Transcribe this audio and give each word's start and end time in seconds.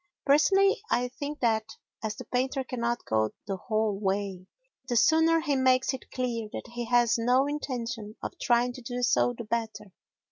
Personally, 0.25 0.81
I 0.89 1.09
think 1.09 1.41
that, 1.41 1.77
as 2.03 2.15
the 2.15 2.25
painter 2.25 2.63
cannot 2.63 3.05
go 3.05 3.35
the 3.45 3.57
whole 3.57 3.99
way, 3.99 4.47
the 4.89 4.95
sooner 4.95 5.41
he 5.41 5.55
makes 5.55 5.93
it 5.93 6.09
clear 6.09 6.49
that 6.53 6.71
he 6.73 6.85
has 6.85 7.19
no 7.19 7.45
intention 7.45 8.15
of 8.23 8.31
trying 8.41 8.73
to 8.73 8.81
do 8.81 9.03
so 9.03 9.35
the 9.37 9.43
better. 9.43 9.91